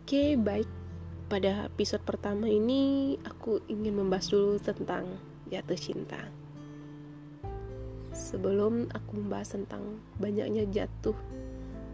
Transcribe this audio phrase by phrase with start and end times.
[0.00, 0.64] Oke, baik.
[1.28, 5.04] Pada episode pertama ini aku ingin membahas dulu tentang
[5.52, 6.16] jatuh cinta.
[8.16, 11.14] Sebelum aku membahas tentang banyaknya jatuh,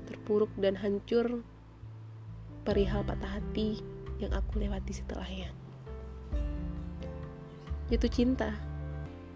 [0.06, 1.42] terpuruk dan hancur
[2.62, 3.82] perihal patah hati
[4.22, 5.50] yang aku lewati setelahnya.
[7.90, 8.54] Jatuh cinta.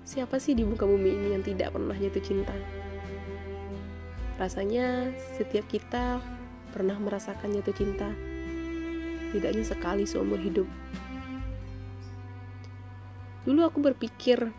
[0.06, 2.54] Siapa sih di muka bumi ini yang tidak pernah jatuh cinta?
[4.38, 6.22] Rasanya setiap kita
[6.70, 8.08] pernah merasakan jatuh cinta
[9.30, 10.66] tidaknya sekali seumur hidup.
[13.46, 14.52] Dulu aku berpikir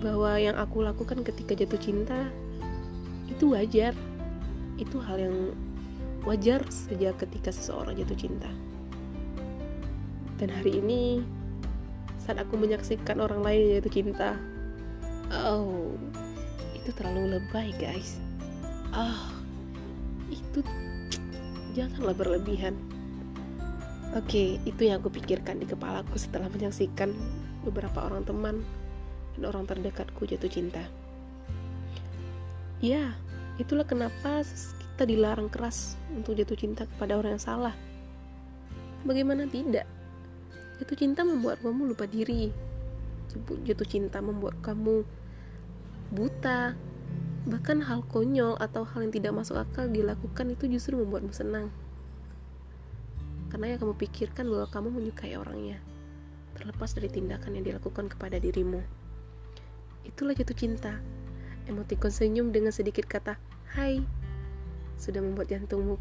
[0.00, 2.28] bahwa yang aku lakukan ketika jatuh cinta
[3.30, 3.96] itu wajar.
[4.80, 5.36] Itu hal yang
[6.24, 8.50] wajar sejak ketika seseorang jatuh cinta.
[10.40, 11.20] Dan hari ini
[12.16, 14.30] saat aku menyaksikan orang lain jatuh cinta,
[15.32, 15.96] oh,
[16.72, 18.20] itu terlalu lebay, guys.
[18.92, 19.24] Ah, oh,
[20.32, 20.64] itu
[21.76, 22.72] janganlah berlebihan.
[24.10, 27.14] Oke, itu yang aku pikirkan di kepalaku setelah menyaksikan
[27.62, 28.66] beberapa orang teman
[29.38, 30.82] dan orang terdekatku jatuh cinta.
[32.82, 33.14] Ya,
[33.62, 37.74] itulah kenapa kita dilarang keras untuk jatuh cinta kepada orang yang salah.
[39.06, 39.86] Bagaimana tidak?
[40.82, 42.50] Jatuh cinta membuat kamu lupa diri.
[43.62, 45.06] Jatuh cinta membuat kamu
[46.10, 46.74] buta.
[47.46, 51.70] Bahkan hal konyol atau hal yang tidak masuk akal dilakukan itu justru membuatmu senang
[53.50, 55.82] karena yang kamu pikirkan bahwa kamu menyukai orangnya,
[56.54, 58.78] terlepas dari tindakan yang dilakukan kepada dirimu.
[60.06, 61.02] Itulah jatuh cinta.
[61.68, 63.36] Emotikon senyum dengan sedikit kata
[63.76, 64.02] "Hai"
[64.96, 65.98] sudah membuat jantungmu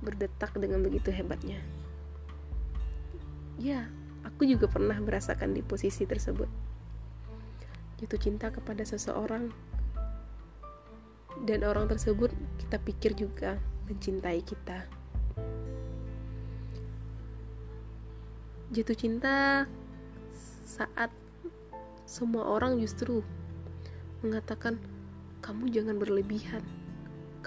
[0.00, 1.60] berdetak dengan begitu hebatnya.
[3.56, 3.88] Ya,
[4.22, 6.48] aku juga pernah merasakan di posisi tersebut.
[7.96, 9.48] Jatuh cinta kepada seseorang
[11.44, 13.56] dan orang tersebut kita pikir juga
[13.88, 14.84] mencintai kita.
[18.74, 19.66] Jatuh cinta
[20.66, 21.14] saat
[22.02, 23.22] semua orang justru
[24.26, 24.78] mengatakan
[25.38, 26.62] kamu jangan berlebihan.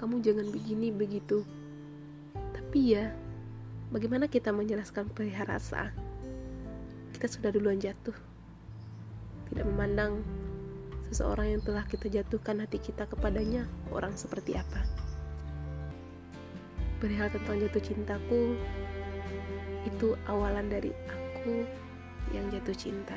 [0.00, 1.44] Kamu jangan begini begitu.
[2.32, 3.12] Tapi ya
[3.92, 5.92] bagaimana kita menjelaskan perihal rasa?
[7.12, 8.16] Kita sudah duluan jatuh.
[9.52, 10.24] Tidak memandang
[11.12, 14.80] seseorang yang telah kita jatuhkan hati kita kepadanya orang seperti apa.
[16.96, 18.56] Perihal tentang jatuh cintaku
[19.86, 21.64] itu awalan dari aku
[22.30, 23.16] yang jatuh cinta.